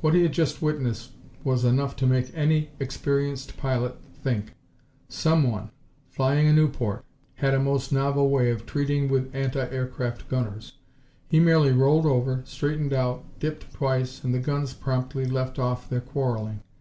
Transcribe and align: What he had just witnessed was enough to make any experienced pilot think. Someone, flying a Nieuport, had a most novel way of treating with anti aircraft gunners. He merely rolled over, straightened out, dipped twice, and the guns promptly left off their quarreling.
What 0.00 0.14
he 0.14 0.22
had 0.22 0.30
just 0.32 0.62
witnessed 0.62 1.10
was 1.42 1.64
enough 1.64 1.96
to 1.96 2.06
make 2.06 2.30
any 2.36 2.70
experienced 2.78 3.56
pilot 3.56 3.96
think. 4.22 4.54
Someone, 5.08 5.70
flying 6.08 6.46
a 6.46 6.52
Nieuport, 6.52 7.04
had 7.34 7.52
a 7.52 7.58
most 7.58 7.92
novel 7.92 8.30
way 8.30 8.52
of 8.52 8.64
treating 8.64 9.08
with 9.08 9.34
anti 9.34 9.68
aircraft 9.68 10.28
gunners. 10.28 10.74
He 11.28 11.40
merely 11.40 11.72
rolled 11.72 12.06
over, 12.06 12.42
straightened 12.44 12.92
out, 12.92 13.24
dipped 13.40 13.72
twice, 13.72 14.22
and 14.22 14.32
the 14.32 14.38
guns 14.38 14.72
promptly 14.72 15.24
left 15.24 15.58
off 15.58 15.90
their 15.90 16.00
quarreling. 16.00 16.62